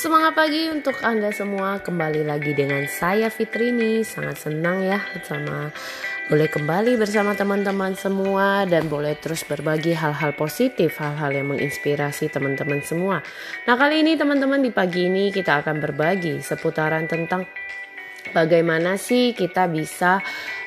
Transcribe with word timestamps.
Semangat 0.00 0.32
pagi 0.32 0.64
untuk 0.72 0.96
Anda 1.04 1.28
semua 1.28 1.76
Kembali 1.76 2.24
lagi 2.24 2.56
dengan 2.56 2.88
saya 2.88 3.28
Fitrini 3.28 4.00
Sangat 4.00 4.48
senang 4.48 4.80
ya 4.80 4.96
sama 5.28 5.68
boleh 6.32 6.48
kembali 6.48 6.96
bersama 6.96 7.36
teman-teman 7.36 7.92
semua 8.00 8.64
dan 8.64 8.88
boleh 8.88 9.12
terus 9.18 9.42
berbagi 9.42 9.98
hal-hal 9.98 10.30
positif, 10.38 10.96
hal-hal 11.02 11.34
yang 11.34 11.50
menginspirasi 11.50 12.30
teman-teman 12.30 12.86
semua. 12.86 13.18
Nah, 13.66 13.74
kali 13.74 14.06
ini 14.06 14.14
teman-teman 14.14 14.62
di 14.62 14.70
pagi 14.70 15.10
ini 15.10 15.34
kita 15.34 15.58
akan 15.58 15.82
berbagi 15.82 16.38
seputaran 16.38 17.10
tentang 17.10 17.50
bagaimana 18.30 18.94
sih 18.94 19.34
kita 19.34 19.66
bisa 19.66 20.22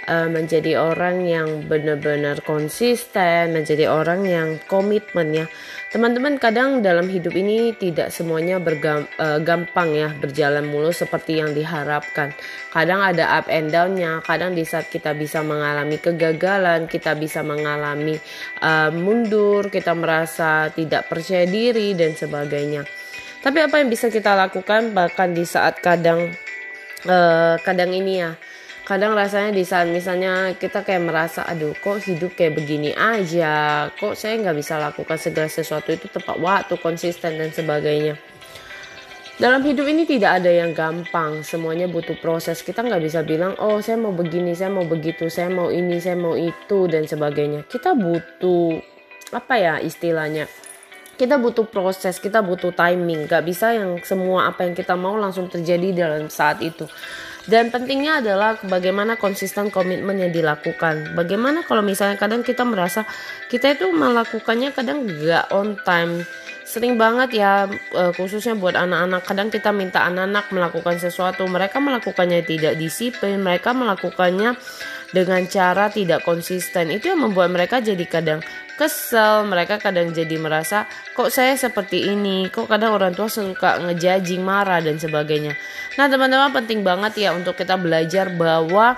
uh, 0.07 0.29
menjadi 0.31 0.79
orang 0.79 1.23
yang 1.23 1.67
benar-benar 1.67 2.43
konsisten, 2.43 3.55
menjadi 3.55 3.87
orang 3.91 4.27
yang 4.27 4.49
komitmen 4.67 5.33
ya. 5.33 5.45
Teman-teman 5.93 6.41
kadang 6.41 6.81
dalam 6.81 7.05
hidup 7.05 7.37
ini 7.37 7.75
tidak 7.77 8.09
semuanya 8.09 8.57
bergam, 8.57 9.05
uh, 9.21 9.37
gampang 9.39 9.93
ya 9.93 10.09
berjalan 10.17 10.65
mulus 10.65 11.05
seperti 11.05 11.37
yang 11.39 11.53
diharapkan. 11.53 12.33
Kadang 12.73 13.05
ada 13.05 13.37
up 13.37 13.47
and 13.47 13.69
downnya, 13.69 14.19
kadang 14.25 14.57
di 14.57 14.65
saat 14.65 14.89
kita 14.89 15.13
bisa 15.13 15.45
mengalami 15.45 16.01
kegagalan, 16.01 16.89
kita 16.89 17.13
bisa 17.13 17.45
mengalami 17.45 18.17
uh, 18.65 18.89
mundur, 18.89 19.69
kita 19.69 19.93
merasa 19.93 20.73
tidak 20.73 21.05
percaya 21.05 21.45
diri 21.45 21.93
dan 21.93 22.17
sebagainya. 22.17 22.83
Tapi 23.43 23.59
apa 23.59 23.83
yang 23.83 23.91
bisa 23.91 24.07
kita 24.07 24.39
lakukan 24.39 24.95
bahkan 24.95 25.35
di 25.35 25.43
saat 25.43 25.83
kadang 25.83 26.31
uh, 27.05 27.55
kadang 27.59 27.91
ini 27.91 28.23
ya 28.23 28.31
kadang 28.93 29.17
rasanya 29.17 29.57
di 29.57 29.65
saat 29.65 29.89
misalnya 29.89 30.53
kita 30.53 30.85
kayak 30.85 31.01
merasa 31.01 31.41
aduh 31.49 31.73
kok 31.73 32.05
hidup 32.05 32.37
kayak 32.37 32.61
begini 32.61 32.93
aja? 32.93 33.89
Kok 33.89 34.13
saya 34.13 34.37
nggak 34.37 34.53
bisa 34.53 34.77
lakukan 34.77 35.17
segala 35.17 35.49
sesuatu 35.49 35.89
itu 35.89 36.05
tepat 36.13 36.37
waktu 36.37 36.77
konsisten 36.77 37.41
dan 37.41 37.49
sebagainya? 37.49 38.21
Dalam 39.41 39.65
hidup 39.65 39.89
ini 39.89 40.05
tidak 40.05 40.45
ada 40.45 40.53
yang 40.53 40.77
gampang. 40.77 41.41
Semuanya 41.41 41.89
butuh 41.89 42.13
proses. 42.21 42.61
Kita 42.61 42.85
nggak 42.85 43.01
bisa 43.01 43.25
bilang 43.25 43.57
oh 43.57 43.81
saya 43.81 43.97
mau 43.97 44.13
begini 44.13 44.53
saya 44.53 44.69
mau 44.69 44.85
begitu 44.85 45.25
saya 45.25 45.49
mau 45.49 45.73
ini 45.73 45.97
saya 45.97 46.13
mau 46.13 46.37
itu 46.37 46.85
dan 46.85 47.09
sebagainya. 47.09 47.65
Kita 47.65 47.97
butuh 47.97 48.77
apa 49.33 49.57
ya 49.57 49.73
istilahnya 49.81 50.45
kita 51.13 51.37
butuh 51.37 51.69
proses, 51.69 52.17
kita 52.17 52.41
butuh 52.41 52.73
timing. 52.73 53.29
Gak 53.29 53.45
bisa 53.45 53.69
yang 53.69 54.01
semua 54.01 54.49
apa 54.49 54.65
yang 54.65 54.73
kita 54.73 54.97
mau 54.97 55.13
langsung 55.13 55.45
terjadi 55.45 55.93
dalam 55.93 56.25
saat 56.25 56.57
itu. 56.65 56.89
Dan 57.43 57.75
pentingnya 57.75 58.23
adalah 58.23 58.55
bagaimana 58.63 59.19
konsisten 59.19 59.67
komitmen 59.67 60.15
yang 60.15 60.31
dilakukan. 60.31 61.11
Bagaimana 61.11 61.67
kalau 61.67 61.83
misalnya 61.83 62.15
kadang 62.15 62.39
kita 62.39 62.63
merasa 62.63 63.03
kita 63.51 63.75
itu 63.75 63.91
melakukannya 63.91 64.71
kadang 64.71 65.03
gak 65.03 65.51
on 65.51 65.75
time. 65.83 66.23
Sering 66.63 66.95
banget 66.95 67.43
ya 67.43 67.67
eh, 67.69 68.11
khususnya 68.15 68.55
buat 68.55 68.73
anak-anak 68.79 69.21
kadang 69.27 69.51
kita 69.51 69.75
minta 69.75 70.07
anak-anak 70.07 70.49
melakukan 70.55 70.97
sesuatu 70.97 71.43
mereka 71.45 71.83
melakukannya 71.83 72.41
tidak 72.47 72.79
disiplin 72.79 73.43
mereka 73.43 73.75
melakukannya 73.75 74.55
dengan 75.13 75.45
cara 75.45 75.93
tidak 75.93 76.25
konsisten 76.25 76.89
itu 76.89 77.13
yang 77.13 77.21
membuat 77.21 77.53
mereka 77.53 77.77
jadi 77.77 78.01
kadang 78.09 78.41
kesel 78.73 79.45
mereka 79.45 79.77
kadang 79.77 80.09
jadi 80.09 80.35
merasa 80.41 80.89
kok 81.13 81.29
saya 81.29 81.53
seperti 81.53 82.09
ini? 82.09 82.49
Kok 82.49 82.65
kadang 82.65 82.97
orang 82.97 83.13
tua 83.13 83.29
suka 83.29 83.79
ngejajing 83.85 84.41
marah 84.41 84.81
dan 84.81 84.97
sebagainya. 84.97 85.53
Nah 85.95 86.09
teman-teman 86.09 86.49
penting 86.51 86.81
banget 86.81 87.29
ya 87.29 87.29
untuk 87.37 87.53
kita 87.53 87.77
belajar 87.77 88.33
bahwa 88.33 88.97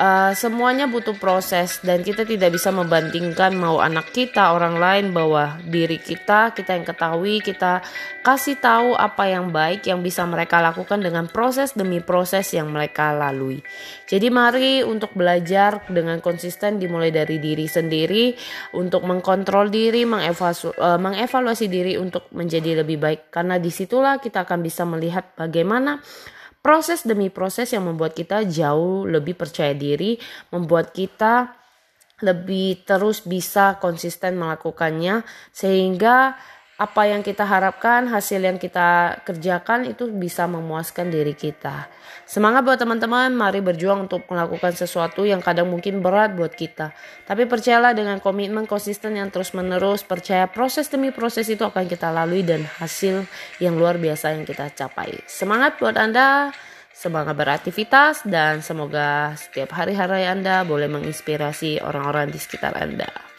uh, 0.00 0.32
semuanya 0.32 0.88
butuh 0.88 1.14
proses 1.20 1.78
dan 1.84 2.00
kita 2.00 2.24
tidak 2.24 2.56
bisa 2.56 2.72
membandingkan 2.72 3.52
mau 3.52 3.78
anak 3.84 4.10
kita 4.10 4.56
orang 4.56 4.80
lain 4.80 5.12
bahwa 5.12 5.60
diri 5.68 6.00
kita. 6.00 6.56
Kita 6.56 6.74
yang 6.74 6.88
ketahui 6.88 7.44
kita 7.44 7.84
kasih 8.24 8.56
tahu 8.56 8.96
apa 8.96 9.28
yang 9.28 9.52
baik 9.52 9.84
yang 9.84 10.00
bisa 10.00 10.24
mereka 10.24 10.64
lakukan 10.64 11.04
dengan 11.04 11.28
proses 11.28 11.76
demi 11.76 12.00
proses 12.00 12.48
yang 12.56 12.72
mereka 12.72 13.12
lalui. 13.12 13.60
Jadi 14.08 14.26
mari 14.32 14.80
untuk 14.80 15.12
belajar 15.12 15.84
dengan 15.86 16.18
konsisten 16.24 16.80
dimulai 16.80 17.12
dari 17.12 17.36
diri 17.36 17.68
sendiri 17.68 18.34
untuk 18.74 19.04
mengkontrol 19.04 19.68
diri 19.68 20.08
uh, 20.08 20.98
mengevaluasi 20.98 21.66
diri 21.68 22.00
untuk 22.00 22.32
menjadi 22.32 22.82
lebih 22.82 22.96
baik. 22.96 23.20
Karena 23.28 23.60
di 23.60 23.68
situlah 23.68 24.16
kita 24.18 24.48
akan 24.48 24.58
bisa 24.64 24.82
melihat 24.88 25.36
bagaimana 25.36 26.00
proses 26.60 27.04
demi 27.04 27.32
proses 27.32 27.72
yang 27.72 27.88
membuat 27.88 28.12
kita 28.12 28.44
jauh 28.44 29.08
lebih 29.08 29.36
percaya 29.36 29.72
diri, 29.72 30.20
membuat 30.52 30.92
kita 30.92 31.56
lebih 32.20 32.84
terus 32.84 33.24
bisa 33.24 33.80
konsisten 33.80 34.36
melakukannya 34.36 35.24
sehingga 35.56 36.36
apa 36.80 37.04
yang 37.04 37.20
kita 37.20 37.44
harapkan, 37.44 38.08
hasil 38.08 38.40
yang 38.40 38.56
kita 38.56 39.20
kerjakan 39.28 39.84
itu 39.84 40.08
bisa 40.08 40.48
memuaskan 40.48 41.12
diri 41.12 41.36
kita. 41.36 41.92
Semangat 42.24 42.64
buat 42.64 42.80
teman-teman, 42.80 43.36
mari 43.36 43.60
berjuang 43.60 44.08
untuk 44.08 44.24
melakukan 44.32 44.72
sesuatu 44.72 45.28
yang 45.28 45.44
kadang 45.44 45.68
mungkin 45.68 46.00
berat 46.00 46.32
buat 46.32 46.56
kita. 46.56 46.96
Tapi 47.28 47.44
percayalah 47.44 47.92
dengan 47.92 48.16
komitmen 48.16 48.64
konsisten 48.64 49.12
yang 49.12 49.28
terus-menerus, 49.28 50.08
percaya 50.08 50.48
proses 50.48 50.88
demi 50.88 51.12
proses 51.12 51.52
itu 51.52 51.60
akan 51.68 51.84
kita 51.84 52.08
lalui 52.08 52.40
dan 52.40 52.64
hasil 52.64 53.28
yang 53.60 53.76
luar 53.76 54.00
biasa 54.00 54.32
yang 54.32 54.48
kita 54.48 54.72
capai. 54.72 55.20
Semangat 55.28 55.76
buat 55.76 56.00
Anda, 56.00 56.48
semangat 56.96 57.36
beraktivitas 57.36 58.24
dan 58.24 58.64
semoga 58.64 59.36
setiap 59.36 59.76
hari-hari 59.76 60.24
Anda 60.24 60.64
boleh 60.64 60.88
menginspirasi 60.88 61.84
orang-orang 61.84 62.32
di 62.32 62.40
sekitar 62.40 62.72
Anda. 62.72 63.29